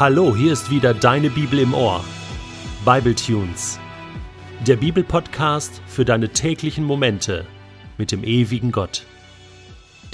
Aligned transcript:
Hallo, 0.00 0.34
hier 0.34 0.54
ist 0.54 0.70
wieder 0.70 0.94
deine 0.94 1.28
Bibel 1.28 1.58
im 1.58 1.74
Ohr. 1.74 2.02
Bible 2.86 3.14
Tunes. 3.14 3.78
Der 4.66 4.76
Bibelpodcast 4.76 5.82
für 5.86 6.06
deine 6.06 6.30
täglichen 6.30 6.84
Momente 6.84 7.44
mit 7.98 8.10
dem 8.10 8.24
ewigen 8.24 8.72
Gott. 8.72 9.04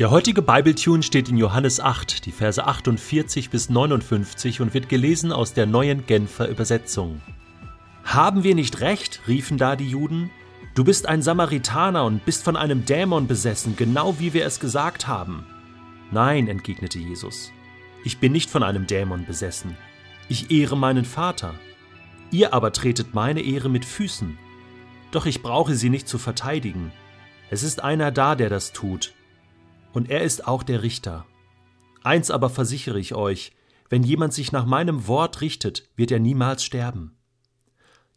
Der 0.00 0.10
heutige 0.10 0.42
Bibletune 0.42 1.04
steht 1.04 1.28
in 1.28 1.36
Johannes 1.36 1.78
8, 1.78 2.26
die 2.26 2.32
Verse 2.32 2.66
48 2.66 3.48
bis 3.48 3.70
59 3.70 4.60
und 4.60 4.74
wird 4.74 4.88
gelesen 4.88 5.30
aus 5.30 5.52
der 5.52 5.66
neuen 5.66 6.04
Genfer 6.04 6.48
Übersetzung. 6.48 7.22
Haben 8.02 8.42
wir 8.42 8.56
nicht 8.56 8.80
recht? 8.80 9.20
riefen 9.28 9.56
da 9.56 9.76
die 9.76 9.88
Juden. 9.88 10.32
Du 10.74 10.82
bist 10.82 11.06
ein 11.06 11.22
Samaritaner 11.22 12.04
und 12.04 12.24
bist 12.24 12.42
von 12.42 12.56
einem 12.56 12.84
Dämon 12.86 13.28
besessen, 13.28 13.76
genau 13.76 14.18
wie 14.18 14.32
wir 14.32 14.46
es 14.46 14.58
gesagt 14.58 15.06
haben. 15.06 15.46
Nein, 16.10 16.48
entgegnete 16.48 16.98
Jesus. 16.98 17.52
Ich 18.04 18.18
bin 18.18 18.32
nicht 18.32 18.50
von 18.50 18.62
einem 18.62 18.86
Dämon 18.86 19.26
besessen. 19.26 19.76
Ich 20.28 20.50
ehre 20.50 20.76
meinen 20.76 21.04
Vater. 21.04 21.54
Ihr 22.30 22.52
aber 22.52 22.72
tretet 22.72 23.14
meine 23.14 23.40
Ehre 23.40 23.68
mit 23.68 23.84
Füßen. 23.84 24.38
Doch 25.12 25.26
ich 25.26 25.42
brauche 25.42 25.74
sie 25.74 25.90
nicht 25.90 26.08
zu 26.08 26.18
verteidigen. 26.18 26.92
Es 27.50 27.62
ist 27.62 27.82
einer 27.82 28.10
da, 28.10 28.34
der 28.34 28.50
das 28.50 28.72
tut. 28.72 29.14
Und 29.92 30.10
er 30.10 30.22
ist 30.22 30.46
auch 30.46 30.62
der 30.62 30.82
Richter. 30.82 31.26
Eins 32.02 32.30
aber 32.30 32.50
versichere 32.50 32.98
ich 32.98 33.14
euch, 33.14 33.52
wenn 33.88 34.02
jemand 34.02 34.34
sich 34.34 34.52
nach 34.52 34.66
meinem 34.66 35.06
Wort 35.06 35.40
richtet, 35.40 35.88
wird 35.96 36.10
er 36.10 36.18
niemals 36.18 36.64
sterben. 36.64 37.16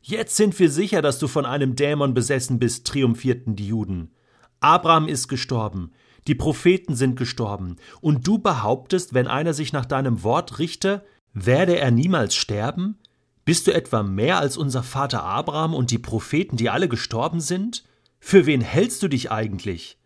Jetzt 0.01 0.35
sind 0.35 0.57
wir 0.59 0.69
sicher, 0.69 1.01
dass 1.01 1.19
du 1.19 1.27
von 1.27 1.45
einem 1.45 1.75
Dämon 1.75 2.13
besessen 2.13 2.57
bist, 2.57 2.87
triumphierten 2.87 3.55
die 3.55 3.67
Juden. 3.67 4.11
Abraham 4.59 5.07
ist 5.07 5.27
gestorben, 5.27 5.91
die 6.27 6.35
Propheten 6.35 6.95
sind 6.95 7.15
gestorben, 7.15 7.77
und 8.01 8.27
du 8.27 8.39
behauptest, 8.39 9.13
wenn 9.13 9.27
einer 9.27 9.53
sich 9.53 9.73
nach 9.73 9.85
deinem 9.85 10.23
Wort 10.23 10.59
richte, 10.59 11.03
werde 11.33 11.77
er 11.77 11.91
niemals 11.91 12.35
sterben? 12.35 12.97
Bist 13.45 13.67
du 13.67 13.73
etwa 13.73 14.03
mehr 14.03 14.37
als 14.37 14.57
unser 14.57 14.83
Vater 14.83 15.23
Abraham 15.23 15.73
und 15.73 15.91
die 15.91 15.97
Propheten, 15.97 16.57
die 16.57 16.69
alle 16.69 16.87
gestorben 16.87 17.41
sind? 17.41 17.83
Für 18.19 18.45
wen 18.45 18.61
hältst 18.61 19.01
du 19.01 19.07
dich 19.07 19.31
eigentlich? 19.31 19.97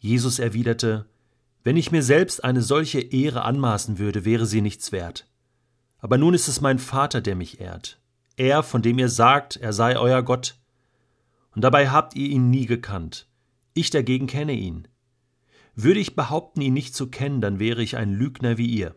Jesus 0.00 0.38
erwiderte, 0.38 1.06
Wenn 1.62 1.76
ich 1.76 1.92
mir 1.92 2.02
selbst 2.02 2.44
eine 2.44 2.62
solche 2.62 3.00
Ehre 3.00 3.42
anmaßen 3.42 3.98
würde, 3.98 4.24
wäre 4.24 4.46
sie 4.46 4.60
nichts 4.60 4.92
wert. 4.92 5.26
Aber 5.98 6.18
nun 6.18 6.34
ist 6.34 6.48
es 6.48 6.60
mein 6.60 6.78
Vater, 6.78 7.20
der 7.20 7.34
mich 7.34 7.60
ehrt. 7.60 8.00
Er, 8.36 8.62
von 8.62 8.82
dem 8.82 8.98
ihr 8.98 9.08
sagt, 9.08 9.56
er 9.56 9.72
sei 9.72 9.98
euer 9.98 10.22
Gott. 10.22 10.56
Und 11.54 11.62
dabei 11.62 11.88
habt 11.88 12.14
ihr 12.14 12.28
ihn 12.28 12.50
nie 12.50 12.66
gekannt. 12.66 13.28
Ich 13.74 13.90
dagegen 13.90 14.26
kenne 14.26 14.52
ihn. 14.52 14.86
Würde 15.76 16.00
ich 16.00 16.16
behaupten, 16.16 16.62
ihn 16.62 16.72
nicht 16.72 16.94
zu 16.94 17.08
kennen, 17.08 17.40
dann 17.40 17.58
wäre 17.58 17.82
ich 17.82 17.96
ein 17.96 18.12
Lügner 18.12 18.58
wie 18.58 18.66
ihr. 18.66 18.96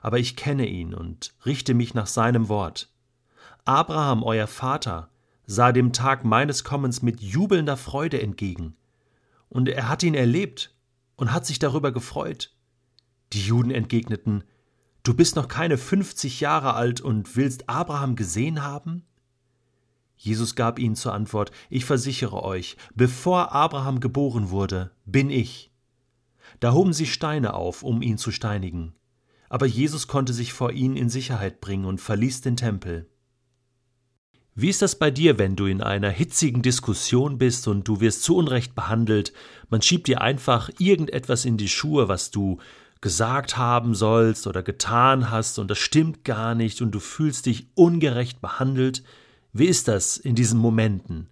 Aber 0.00 0.18
ich 0.18 0.36
kenne 0.36 0.66
ihn 0.66 0.94
und 0.94 1.34
richte 1.44 1.74
mich 1.74 1.92
nach 1.92 2.06
seinem 2.06 2.48
Wort. 2.48 2.94
Abraham, 3.64 4.22
euer 4.22 4.46
Vater, 4.46 5.10
sah 5.44 5.72
dem 5.72 5.92
Tag 5.92 6.24
meines 6.24 6.64
Kommens 6.64 7.02
mit 7.02 7.20
jubelnder 7.20 7.76
Freude 7.76 8.22
entgegen. 8.22 8.76
Und 9.48 9.68
er 9.68 9.88
hat 9.88 10.02
ihn 10.02 10.14
erlebt 10.14 10.74
und 11.16 11.32
hat 11.32 11.44
sich 11.44 11.58
darüber 11.58 11.92
gefreut. 11.92 12.54
Die 13.32 13.42
Juden 13.42 13.70
entgegneten, 13.70 14.44
Du 15.06 15.14
bist 15.14 15.36
noch 15.36 15.46
keine 15.46 15.78
fünfzig 15.78 16.40
Jahre 16.40 16.74
alt 16.74 17.00
und 17.00 17.36
willst 17.36 17.68
Abraham 17.68 18.16
gesehen 18.16 18.64
haben? 18.64 19.04
Jesus 20.16 20.54
gab 20.54 20.78
ihnen 20.78 20.96
zur 20.96 21.12
Antwort 21.12 21.50
Ich 21.68 21.84
versichere 21.84 22.42
euch, 22.42 22.76
bevor 22.94 23.52
Abraham 23.52 24.00
geboren 24.00 24.50
wurde, 24.50 24.90
bin 25.04 25.30
ich. 25.30 25.70
Da 26.60 26.72
hoben 26.72 26.92
sie 26.92 27.06
Steine 27.06 27.54
auf, 27.54 27.82
um 27.82 28.02
ihn 28.02 28.18
zu 28.18 28.30
steinigen. 28.30 28.94
Aber 29.48 29.66
Jesus 29.66 30.08
konnte 30.08 30.32
sich 30.32 30.52
vor 30.52 30.72
ihnen 30.72 30.96
in 30.96 31.08
Sicherheit 31.08 31.60
bringen 31.60 31.84
und 31.84 32.00
verließ 32.00 32.40
den 32.40 32.56
Tempel. 32.56 33.08
Wie 34.58 34.70
ist 34.70 34.80
das 34.80 34.98
bei 34.98 35.10
dir, 35.10 35.38
wenn 35.38 35.54
du 35.54 35.66
in 35.66 35.82
einer 35.82 36.08
hitzigen 36.08 36.62
Diskussion 36.62 37.36
bist 37.36 37.68
und 37.68 37.86
du 37.86 38.00
wirst 38.00 38.22
zu 38.22 38.36
Unrecht 38.36 38.74
behandelt, 38.74 39.34
man 39.68 39.82
schiebt 39.82 40.08
dir 40.08 40.22
einfach 40.22 40.70
irgendetwas 40.78 41.44
in 41.44 41.58
die 41.58 41.68
Schuhe, 41.68 42.08
was 42.08 42.30
du 42.30 42.58
gesagt 43.02 43.58
haben 43.58 43.94
sollst 43.94 44.46
oder 44.46 44.62
getan 44.62 45.30
hast, 45.30 45.58
und 45.58 45.70
das 45.70 45.76
stimmt 45.76 46.24
gar 46.24 46.54
nicht, 46.54 46.80
und 46.80 46.92
du 46.92 47.00
fühlst 47.00 47.44
dich 47.44 47.68
ungerecht 47.74 48.40
behandelt, 48.40 49.02
wie 49.58 49.66
ist 49.66 49.88
das 49.88 50.16
in 50.16 50.34
diesen 50.34 50.58
Momenten? 50.58 51.28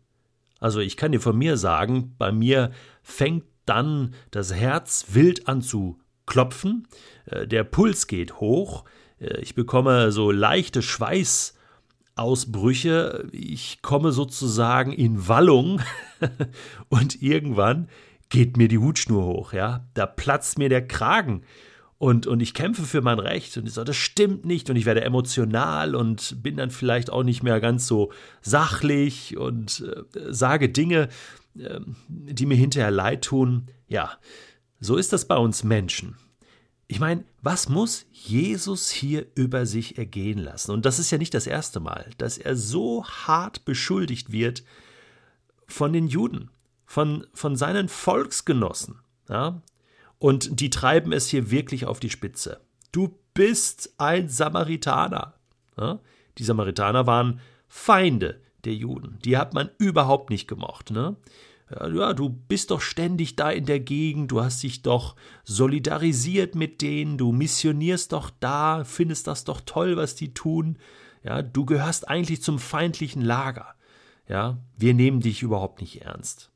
Also 0.61 0.81
ich 0.81 0.97
kann 0.97 1.13
dir 1.13 1.21
von 1.21 1.37
mir 1.37 1.57
sagen, 1.57 2.15
bei 2.19 2.33
mir 2.33 2.71
fängt 3.03 3.45
dann 3.67 4.15
das 4.31 4.55
Herz 4.55 5.07
wild 5.11 5.49
an 5.49 5.63
zu 5.63 5.99
klopfen, 6.27 6.89
äh, 7.27 7.47
der 7.47 7.65
Puls 7.65 8.07
geht 8.07 8.41
hoch, 8.41 8.85
äh, 9.21 9.39
ich 9.41 9.55
bekomme 9.55 10.11
so 10.13 10.31
leichte 10.31 10.81
Schweißausbrüche, 10.83 13.29
ich 13.33 13.83
komme 13.83 14.13
sozusagen 14.13 14.93
in 14.93 15.29
Wallung. 15.29 15.83
Und 16.89 17.21
irgendwann 17.23 17.89
geht 18.31 18.57
mir 18.57 18.69
die 18.69 18.79
Hutschnur 18.79 19.25
hoch, 19.25 19.53
ja, 19.53 19.85
da 19.95 20.07
platzt 20.07 20.57
mir 20.59 20.71
der 20.71 20.87
Kragen 20.87 21.43
und, 22.05 22.27
und 22.27 22.41
ich 22.41 22.53
kämpfe 22.53 22.83
für 22.83 23.01
mein 23.01 23.19
Recht 23.19 23.57
und 23.57 23.67
ich 23.67 23.73
sage, 23.73 23.87
das 23.87 23.97
stimmt 23.97 24.45
nicht 24.45 24.69
und 24.69 24.77
ich 24.77 24.85
werde 24.85 25.03
emotional 25.03 25.95
und 25.95 26.43
bin 26.43 26.59
dann 26.59 26.71
vielleicht 26.71 27.09
auch 27.09 27.23
nicht 27.23 27.43
mehr 27.43 27.61
ganz 27.61 27.87
so 27.87 28.13
sachlich 28.43 29.39
und 29.39 29.81
äh, 30.15 30.31
sage 30.31 30.69
Dinge, 30.69 31.09
äh, 31.59 31.81
die 32.09 32.45
mir 32.45 32.57
hinterher 32.57 32.91
leid 32.91 33.25
tun. 33.25 33.69
Ja, 33.89 34.19
so 34.81 34.97
ist 34.97 35.15
das 35.15 35.25
bei 35.25 35.39
uns 35.39 35.65
Menschen. 35.65 36.19
Ich 36.89 37.01
meine, 37.01 37.25
was 37.41 37.71
muss 37.71 38.05
Jesus 38.13 38.91
hier 38.91 39.25
über 39.35 39.65
sich 39.65 39.97
ergehen 39.97 40.41
lassen? 40.41 40.73
Und 40.73 40.85
das 40.85 40.99
ist 40.99 41.11
ja 41.11 41.17
nicht 41.17 41.33
das 41.33 41.47
erste 41.47 41.81
Mal, 41.81 42.11
dass 42.19 42.37
er 42.37 42.55
so 42.55 43.07
hart 43.07 43.65
beschuldigt 43.65 44.31
wird 44.31 44.63
von 45.67 45.95
den 45.95 46.09
Juden, 46.09 46.51
von, 46.85 47.27
von 47.33 47.57
seinen 47.57 47.89
Volksgenossen. 47.89 48.99
Ja? 49.31 49.63
Und 50.19 50.61
die 50.61 50.71
treiben 50.71 51.13
es 51.13 51.29
hier 51.29 51.51
wirklich 51.51 51.87
auf 51.87 52.01
die 52.01 52.11
Spitze. 52.11 52.61
Du 52.93 53.19
bist 53.35 53.95
ein 53.99 54.29
Samaritaner. 54.29 55.35
Ja? 55.77 56.01
Die 56.39 56.45
Samaritaner 56.45 57.07
waren 57.07 57.41
Feinde 57.69 58.41
der 58.65 58.75
Juden. 58.75 59.19
Die 59.25 59.37
hat 59.37 59.55
man 59.55 59.71
überhaupt 59.79 60.31
nicht 60.31 60.49
gemocht. 60.49 60.91
Ne? 60.91 61.17
Ja, 61.71 62.13
du 62.13 62.29
bist 62.29 62.71
doch 62.71 62.81
ständig 62.81 63.37
da 63.37 63.51
in 63.51 63.67
der 63.67 63.81
Gegend, 63.81 64.31
du 64.31 64.43
hast 64.43 64.63
dich 64.63 64.83
doch 64.83 65.17
solidarisiert 65.45 66.55
mit 66.55 66.83
denen, 66.83 67.19
du 67.19 67.33
missionierst 67.33 68.13
doch 68.13 68.31
da, 68.39 68.85
findest 68.85 69.27
das 69.27 69.45
doch 69.45 69.61
toll, 69.65 69.97
was 69.97 70.15
die 70.15 70.35
tun. 70.35 70.79
Ja, 71.23 71.43
du 71.43 71.65
gehörst 71.65 72.09
eigentlich 72.09 72.43
zum 72.43 72.59
feindlichen 72.59 73.23
Lager. 73.23 73.75
Ja, 74.29 74.59
wir 74.77 74.95
nehmen 74.95 75.21
dich 75.21 75.43
überhaupt 75.43 75.81
nicht 75.81 76.03
ernst. 76.03 76.51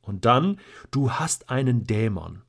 Und 0.00 0.24
dann, 0.24 0.58
du 0.90 1.12
hast 1.12 1.50
einen 1.50 1.84
Dämon. 1.84 2.42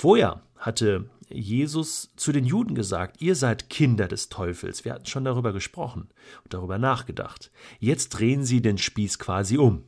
Vorher 0.00 0.42
hatte 0.56 1.10
Jesus 1.28 2.12
zu 2.14 2.30
den 2.30 2.44
Juden 2.44 2.76
gesagt, 2.76 3.20
ihr 3.20 3.34
seid 3.34 3.68
Kinder 3.68 4.06
des 4.06 4.28
Teufels. 4.28 4.84
Wir 4.84 4.92
hatten 4.92 5.06
schon 5.06 5.24
darüber 5.24 5.52
gesprochen 5.52 6.08
und 6.44 6.54
darüber 6.54 6.78
nachgedacht. 6.78 7.50
Jetzt 7.80 8.10
drehen 8.10 8.44
sie 8.44 8.62
den 8.62 8.78
Spieß 8.78 9.18
quasi 9.18 9.58
um 9.58 9.82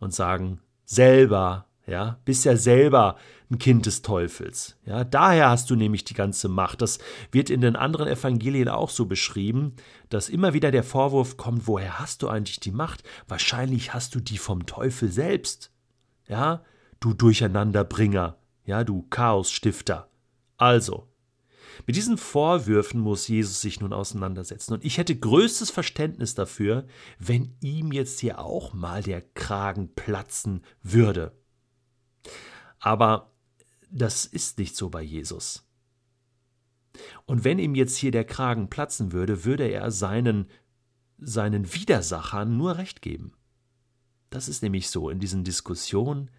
und 0.00 0.12
sagen, 0.12 0.60
selber, 0.84 1.64
ja, 1.86 2.18
bist 2.26 2.44
ja 2.44 2.56
selber 2.56 3.16
ein 3.50 3.58
Kind 3.58 3.86
des 3.86 4.02
Teufels. 4.02 4.76
Ja, 4.84 5.02
daher 5.02 5.48
hast 5.48 5.70
du 5.70 5.76
nämlich 5.76 6.04
die 6.04 6.12
ganze 6.12 6.50
Macht. 6.50 6.82
Das 6.82 6.98
wird 7.32 7.48
in 7.48 7.62
den 7.62 7.74
anderen 7.74 8.06
Evangelien 8.06 8.68
auch 8.68 8.90
so 8.90 9.06
beschrieben, 9.06 9.76
dass 10.10 10.28
immer 10.28 10.52
wieder 10.52 10.70
der 10.70 10.84
Vorwurf 10.84 11.38
kommt, 11.38 11.66
woher 11.66 11.98
hast 11.98 12.20
du 12.20 12.28
eigentlich 12.28 12.60
die 12.60 12.70
Macht? 12.70 13.02
Wahrscheinlich 13.28 13.94
hast 13.94 14.14
du 14.14 14.20
die 14.20 14.36
vom 14.36 14.66
Teufel 14.66 15.10
selbst. 15.10 15.72
Ja, 16.28 16.62
du 17.00 17.14
Durcheinanderbringer, 17.14 18.36
ja, 18.68 18.84
du 18.84 19.06
Chaosstifter. 19.08 20.10
Also, 20.58 21.08
mit 21.86 21.96
diesen 21.96 22.18
Vorwürfen 22.18 23.00
muss 23.00 23.26
Jesus 23.26 23.62
sich 23.62 23.80
nun 23.80 23.94
auseinandersetzen. 23.94 24.74
Und 24.74 24.84
ich 24.84 24.98
hätte 24.98 25.16
größtes 25.16 25.70
Verständnis 25.70 26.34
dafür, 26.34 26.86
wenn 27.18 27.56
ihm 27.62 27.92
jetzt 27.92 28.20
hier 28.20 28.40
auch 28.40 28.74
mal 28.74 29.02
der 29.02 29.22
Kragen 29.22 29.94
platzen 29.94 30.64
würde. 30.82 31.32
Aber 32.78 33.32
das 33.90 34.26
ist 34.26 34.58
nicht 34.58 34.76
so 34.76 34.90
bei 34.90 35.00
Jesus. 35.00 35.66
Und 37.24 37.44
wenn 37.44 37.58
ihm 37.58 37.74
jetzt 37.74 37.96
hier 37.96 38.10
der 38.10 38.24
Kragen 38.24 38.68
platzen 38.68 39.12
würde, 39.12 39.46
würde 39.46 39.66
er 39.66 39.90
seinen, 39.90 40.46
seinen 41.16 41.72
Widersachern 41.72 42.54
nur 42.58 42.76
recht 42.76 43.00
geben. 43.00 43.32
Das 44.28 44.46
ist 44.46 44.62
nämlich 44.62 44.90
so 44.90 45.08
in 45.08 45.20
diesen 45.20 45.42
Diskussionen, 45.42 46.30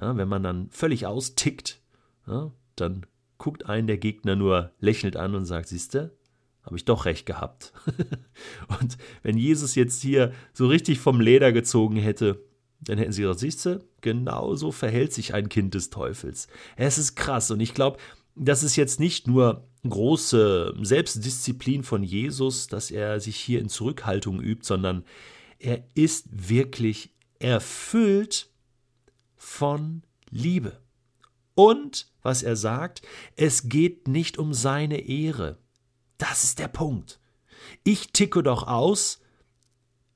ja, 0.00 0.16
wenn 0.16 0.28
man 0.28 0.42
dann 0.42 0.68
völlig 0.70 1.06
austickt, 1.06 1.80
ja, 2.26 2.52
dann 2.76 3.06
guckt 3.38 3.66
einen 3.66 3.86
der 3.86 3.98
Gegner 3.98 4.36
nur 4.36 4.72
lächelnd 4.80 5.16
an 5.16 5.34
und 5.34 5.44
sagt, 5.44 5.68
siehste, 5.68 6.16
habe 6.62 6.76
ich 6.76 6.84
doch 6.84 7.04
recht 7.04 7.26
gehabt. 7.26 7.72
und 8.80 8.98
wenn 9.22 9.38
Jesus 9.38 9.74
jetzt 9.74 10.02
hier 10.02 10.32
so 10.52 10.66
richtig 10.66 10.98
vom 10.98 11.20
Leder 11.20 11.52
gezogen 11.52 11.96
hätte, 11.96 12.42
dann 12.80 12.98
hätten 12.98 13.12
sie 13.12 13.22
gesagt, 13.22 13.40
siehste, 13.40 13.88
genau 14.00 14.54
so 14.54 14.72
verhält 14.72 15.12
sich 15.12 15.32
ein 15.32 15.48
Kind 15.48 15.74
des 15.74 15.90
Teufels. 15.90 16.48
Es 16.76 16.98
ist 16.98 17.14
krass 17.14 17.50
und 17.50 17.60
ich 17.60 17.72
glaube, 17.72 17.98
das 18.34 18.62
ist 18.62 18.76
jetzt 18.76 19.00
nicht 19.00 19.28
nur 19.28 19.66
große 19.88 20.74
Selbstdisziplin 20.82 21.82
von 21.84 22.02
Jesus, 22.02 22.66
dass 22.66 22.90
er 22.90 23.20
sich 23.20 23.36
hier 23.36 23.60
in 23.60 23.68
Zurückhaltung 23.68 24.40
übt, 24.40 24.66
sondern 24.66 25.04
er 25.58 25.84
ist 25.94 26.28
wirklich 26.30 27.14
erfüllt 27.38 28.50
von 29.46 30.02
Liebe. 30.28 30.82
Und 31.54 32.12
was 32.20 32.42
er 32.42 32.56
sagt, 32.56 33.00
es 33.36 33.68
geht 33.68 34.08
nicht 34.08 34.38
um 34.38 34.52
seine 34.52 34.98
Ehre. 34.98 35.58
Das 36.18 36.44
ist 36.44 36.58
der 36.58 36.68
Punkt. 36.68 37.20
Ich 37.84 38.12
ticke 38.12 38.42
doch 38.42 38.66
aus 38.66 39.20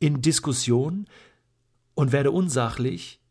in 0.00 0.20
Diskussionen 0.20 1.08
und 1.94 2.12
werde 2.12 2.32
unsachlich, 2.32 3.22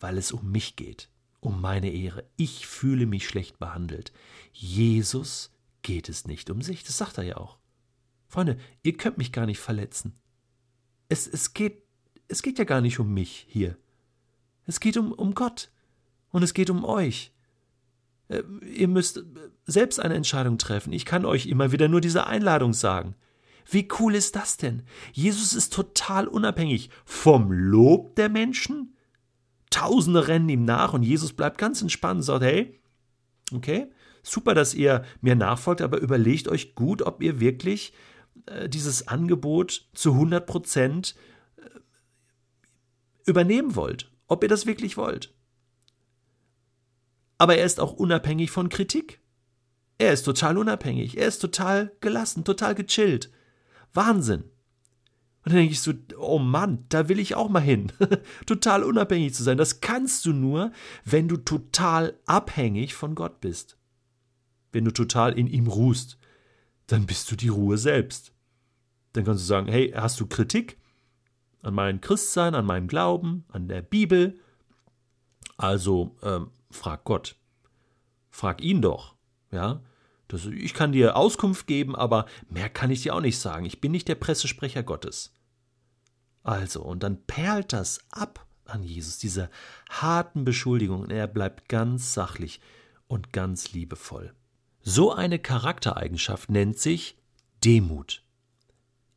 weil 0.00 0.18
es 0.18 0.32
um 0.32 0.50
mich 0.50 0.76
geht, 0.76 1.10
um 1.40 1.60
meine 1.60 1.92
Ehre. 1.92 2.24
Ich 2.36 2.66
fühle 2.66 3.06
mich 3.06 3.28
schlecht 3.28 3.58
behandelt. 3.58 4.12
Jesus 4.50 5.52
geht 5.82 6.08
es 6.08 6.26
nicht 6.26 6.48
um 6.50 6.62
sich, 6.62 6.82
das 6.82 6.96
sagt 6.96 7.18
er 7.18 7.24
ja 7.24 7.36
auch. 7.36 7.58
Freunde, 8.28 8.58
ihr 8.82 8.96
könnt 8.96 9.18
mich 9.18 9.30
gar 9.30 9.46
nicht 9.46 9.60
verletzen. 9.60 10.18
Es, 11.08 11.28
es, 11.28 11.52
geht, 11.52 11.82
es 12.28 12.42
geht 12.42 12.58
ja 12.58 12.64
gar 12.64 12.80
nicht 12.80 12.98
um 12.98 13.12
mich 13.12 13.46
hier. 13.48 13.76
Es 14.66 14.80
geht 14.80 14.96
um, 14.96 15.12
um 15.12 15.34
Gott. 15.34 15.70
Und 16.30 16.42
es 16.42 16.54
geht 16.54 16.70
um 16.70 16.84
euch. 16.84 17.32
Äh, 18.28 18.42
ihr 18.74 18.88
müsst 18.88 19.22
selbst 19.66 20.00
eine 20.00 20.14
Entscheidung 20.14 20.58
treffen. 20.58 20.92
Ich 20.92 21.04
kann 21.04 21.24
euch 21.24 21.46
immer 21.46 21.72
wieder 21.72 21.88
nur 21.88 22.00
diese 22.00 22.26
Einladung 22.26 22.72
sagen. 22.72 23.14
Wie 23.70 23.88
cool 23.98 24.14
ist 24.14 24.36
das 24.36 24.56
denn? 24.56 24.82
Jesus 25.12 25.54
ist 25.54 25.72
total 25.72 26.28
unabhängig 26.28 26.90
vom 27.04 27.50
Lob 27.50 28.14
der 28.16 28.28
Menschen. 28.28 28.96
Tausende 29.70 30.28
rennen 30.28 30.48
ihm 30.48 30.64
nach 30.64 30.92
und 30.92 31.02
Jesus 31.02 31.32
bleibt 31.32 31.58
ganz 31.58 31.80
entspannt 31.80 32.18
und 32.18 32.22
sagt, 32.24 32.44
hey, 32.44 32.80
okay, 33.52 33.90
super, 34.22 34.54
dass 34.54 34.74
ihr 34.74 35.04
mir 35.20 35.34
nachfolgt, 35.34 35.80
aber 35.80 35.98
überlegt 35.98 36.48
euch 36.48 36.74
gut, 36.74 37.02
ob 37.02 37.22
ihr 37.22 37.40
wirklich 37.40 37.92
äh, 38.46 38.68
dieses 38.68 39.08
Angebot 39.08 39.88
zu 39.94 40.12
100 40.12 40.46
Prozent 40.46 41.14
äh, 41.56 41.62
übernehmen 43.26 43.74
wollt, 43.74 44.10
ob 44.26 44.42
ihr 44.42 44.48
das 44.48 44.66
wirklich 44.66 44.96
wollt. 44.96 45.34
Aber 47.38 47.56
er 47.56 47.66
ist 47.66 47.80
auch 47.80 47.92
unabhängig 47.92 48.50
von 48.50 48.68
Kritik. 48.68 49.20
Er 49.98 50.12
ist 50.12 50.24
total 50.24 50.58
unabhängig, 50.58 51.16
er 51.18 51.28
ist 51.28 51.38
total 51.38 51.92
gelassen, 52.00 52.44
total 52.44 52.74
gechillt. 52.74 53.30
Wahnsinn. 53.92 54.44
Und 55.44 55.52
dann 55.52 55.56
denke 55.56 55.72
ich 55.72 55.80
so, 55.80 55.92
oh 56.18 56.38
Mann, 56.38 56.86
da 56.88 57.08
will 57.08 57.18
ich 57.18 57.34
auch 57.34 57.50
mal 57.50 57.60
hin. 57.60 57.92
total 58.46 58.82
unabhängig 58.82 59.34
zu 59.34 59.42
sein. 59.42 59.58
Das 59.58 59.80
kannst 59.80 60.24
du 60.24 60.32
nur, 60.32 60.72
wenn 61.04 61.28
du 61.28 61.36
total 61.36 62.18
abhängig 62.24 62.94
von 62.94 63.14
Gott 63.14 63.40
bist. 63.40 63.76
Wenn 64.72 64.86
du 64.86 64.90
total 64.90 65.38
in 65.38 65.46
ihm 65.46 65.66
ruhst, 65.66 66.18
dann 66.86 67.06
bist 67.06 67.30
du 67.30 67.36
die 67.36 67.48
Ruhe 67.48 67.76
selbst. 67.76 68.32
Dann 69.12 69.24
kannst 69.24 69.42
du 69.42 69.46
sagen, 69.46 69.68
hey, 69.68 69.92
hast 69.94 70.18
du 70.18 70.26
Kritik 70.26 70.78
an 71.64 71.74
meinem 71.74 72.00
Christsein, 72.00 72.54
an 72.54 72.66
meinem 72.66 72.88
Glauben, 72.88 73.44
an 73.48 73.68
der 73.68 73.82
Bibel? 73.82 74.38
Also 75.56 76.16
ähm, 76.22 76.50
frag 76.70 77.04
Gott. 77.04 77.36
Frag 78.30 78.62
ihn 78.62 78.82
doch. 78.82 79.14
Ja, 79.50 79.82
das, 80.28 80.46
ich 80.46 80.74
kann 80.74 80.92
dir 80.92 81.16
Auskunft 81.16 81.66
geben, 81.66 81.94
aber 81.94 82.26
mehr 82.48 82.68
kann 82.68 82.90
ich 82.90 83.02
dir 83.02 83.14
auch 83.14 83.20
nicht 83.20 83.38
sagen. 83.38 83.66
Ich 83.66 83.80
bin 83.80 83.92
nicht 83.92 84.08
der 84.08 84.16
Pressesprecher 84.16 84.82
Gottes. 84.82 85.32
Also, 86.42 86.82
und 86.82 87.02
dann 87.02 87.24
perlt 87.24 87.72
das 87.72 88.00
ab 88.10 88.46
an 88.66 88.82
Jesus, 88.82 89.18
diese 89.18 89.50
harten 89.88 90.44
Beschuldigungen. 90.44 91.10
Er 91.10 91.26
bleibt 91.26 91.68
ganz 91.68 92.14
sachlich 92.14 92.60
und 93.06 93.32
ganz 93.32 93.72
liebevoll. 93.72 94.34
So 94.82 95.12
eine 95.12 95.38
Charaktereigenschaft 95.38 96.50
nennt 96.50 96.78
sich 96.78 97.16
Demut. 97.64 98.22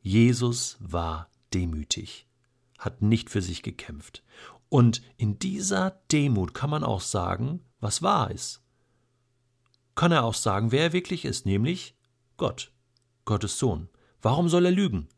Jesus 0.01 0.77
war 0.79 1.29
demütig, 1.53 2.26
hat 2.77 3.01
nicht 3.01 3.29
für 3.29 3.41
sich 3.41 3.63
gekämpft. 3.63 4.23
Und 4.69 5.01
in 5.17 5.39
dieser 5.39 6.01
Demut 6.11 6.53
kann 6.53 6.69
man 6.69 6.83
auch 6.83 7.01
sagen, 7.01 7.61
was 7.79 8.01
wahr 8.01 8.31
ist 8.31 8.61
kann 9.97 10.13
er 10.13 10.23
auch 10.23 10.35
sagen, 10.35 10.71
wer 10.71 10.83
er 10.83 10.93
wirklich 10.93 11.25
ist, 11.25 11.45
nämlich 11.45 11.97
Gott, 12.37 12.71
Gottes 13.25 13.59
Sohn. 13.59 13.89
Warum 14.21 14.47
soll 14.47 14.65
er 14.65 14.71
lügen? 14.71 15.09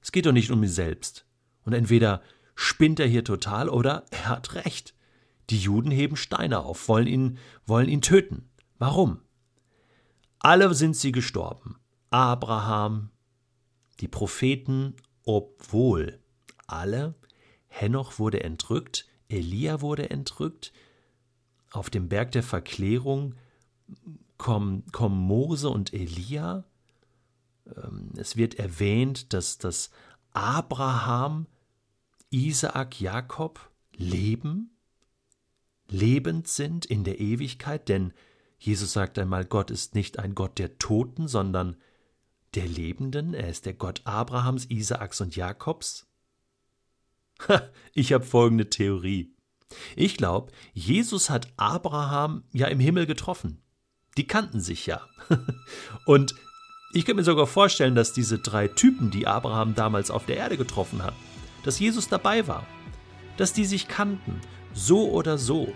Es 0.00 0.12
geht 0.12 0.26
doch 0.26 0.32
nicht 0.32 0.52
um 0.52 0.62
ihn 0.62 0.68
selbst. 0.68 1.26
Und 1.64 1.72
entweder 1.72 2.22
spinnt 2.54 3.00
er 3.00 3.08
hier 3.08 3.24
total 3.24 3.68
oder 3.68 4.04
er 4.10 4.28
hat 4.28 4.54
recht. 4.54 4.94
Die 5.50 5.58
Juden 5.58 5.90
heben 5.90 6.16
Steine 6.16 6.60
auf, 6.60 6.88
wollen 6.88 7.06
ihn, 7.06 7.38
wollen 7.66 7.88
ihn 7.88 8.02
töten. 8.02 8.50
Warum? 8.78 9.22
Alle 10.38 10.72
sind 10.74 10.94
sie 10.94 11.10
gestorben. 11.10 11.78
Abraham, 12.10 13.10
die 14.00 14.08
Propheten, 14.08 14.94
obwohl 15.24 16.20
alle, 16.68 17.14
Henoch 17.68 18.18
wurde 18.18 18.42
entrückt, 18.42 19.06
Elia 19.28 19.80
wurde 19.80 20.10
entrückt, 20.10 20.72
auf 21.70 21.90
dem 21.90 22.08
Berg 22.08 22.32
der 22.32 22.42
Verklärung 22.42 23.34
kommen, 24.38 24.86
kommen 24.92 25.18
Mose 25.18 25.68
und 25.68 25.92
Elia. 25.92 26.64
Ähm, 27.66 28.12
es 28.16 28.36
wird 28.36 28.54
erwähnt, 28.54 29.32
dass, 29.32 29.58
dass 29.58 29.90
Abraham, 30.32 31.46
Isaak, 32.30 33.00
Jakob 33.00 33.70
leben, 33.94 34.70
lebend 35.88 36.48
sind 36.48 36.86
in 36.86 37.04
der 37.04 37.20
Ewigkeit, 37.20 37.88
denn 37.88 38.12
Jesus 38.58 38.92
sagt 38.92 39.18
einmal, 39.18 39.44
Gott 39.44 39.70
ist 39.70 39.94
nicht 39.94 40.18
ein 40.18 40.34
Gott 40.34 40.58
der 40.58 40.78
Toten, 40.78 41.28
sondern 41.28 41.76
der 42.54 42.66
Lebenden, 42.66 43.34
er 43.34 43.48
ist 43.48 43.66
der 43.66 43.74
Gott 43.74 44.02
Abrahams, 44.04 44.66
Isaaks 44.66 45.20
und 45.20 45.36
Jakobs. 45.36 46.06
ich 47.94 48.12
habe 48.12 48.24
folgende 48.24 48.68
Theorie. 48.68 49.34
Ich 49.96 50.16
glaube, 50.16 50.52
Jesus 50.72 51.30
hat 51.30 51.48
Abraham 51.56 52.44
ja 52.52 52.68
im 52.68 52.80
Himmel 52.80 53.06
getroffen. 53.06 53.62
Die 54.16 54.26
kannten 54.26 54.60
sich 54.60 54.86
ja. 54.86 55.02
Und 56.06 56.34
ich 56.92 57.04
könnte 57.04 57.20
mir 57.20 57.24
sogar 57.24 57.46
vorstellen, 57.46 57.94
dass 57.94 58.12
diese 58.12 58.38
drei 58.38 58.66
Typen, 58.68 59.10
die 59.10 59.26
Abraham 59.26 59.74
damals 59.74 60.10
auf 60.10 60.24
der 60.24 60.38
Erde 60.38 60.56
getroffen 60.56 61.02
hat, 61.02 61.14
dass 61.64 61.78
Jesus 61.78 62.08
dabei 62.08 62.46
war, 62.46 62.66
dass 63.36 63.52
die 63.52 63.66
sich 63.66 63.88
kannten, 63.88 64.40
so 64.72 65.10
oder 65.10 65.36
so, 65.38 65.72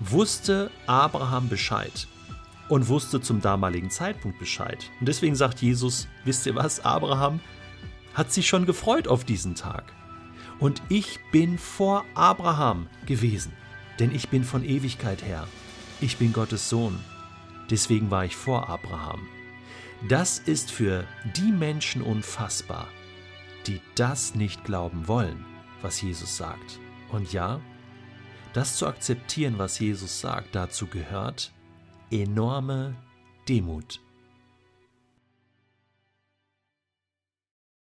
wusste 0.00 0.70
Abraham 0.86 1.48
Bescheid 1.48 2.08
und 2.68 2.88
wusste 2.88 3.20
zum 3.20 3.40
damaligen 3.40 3.90
Zeitpunkt 3.90 4.38
Bescheid. 4.38 4.90
Und 5.00 5.06
deswegen 5.06 5.34
sagt 5.34 5.60
Jesus, 5.60 6.08
wisst 6.24 6.46
ihr 6.46 6.54
was, 6.54 6.84
Abraham 6.84 7.40
hat 8.14 8.32
sich 8.32 8.48
schon 8.48 8.66
gefreut 8.66 9.08
auf 9.08 9.24
diesen 9.24 9.54
Tag. 9.54 9.92
Und 10.60 10.82
ich 10.88 11.20
bin 11.30 11.58
vor 11.58 12.04
Abraham 12.14 12.88
gewesen, 13.06 13.52
denn 13.98 14.14
ich 14.14 14.28
bin 14.28 14.44
von 14.44 14.64
Ewigkeit 14.64 15.22
her. 15.22 15.46
Ich 16.00 16.16
bin 16.16 16.32
Gottes 16.32 16.68
Sohn. 16.68 16.98
Deswegen 17.70 18.10
war 18.10 18.24
ich 18.24 18.34
vor 18.36 18.68
Abraham. 18.68 19.20
Das 20.08 20.38
ist 20.38 20.70
für 20.70 21.04
die 21.36 21.52
Menschen 21.52 22.02
unfassbar, 22.02 22.88
die 23.66 23.80
das 23.94 24.34
nicht 24.34 24.64
glauben 24.64 25.08
wollen, 25.08 25.44
was 25.82 26.00
Jesus 26.00 26.36
sagt. 26.36 26.78
Und 27.10 27.32
ja, 27.32 27.60
das 28.52 28.76
zu 28.76 28.86
akzeptieren, 28.86 29.58
was 29.58 29.78
Jesus 29.78 30.20
sagt, 30.20 30.54
dazu 30.54 30.86
gehört 30.86 31.52
enorme 32.10 32.94
Demut. 33.48 34.00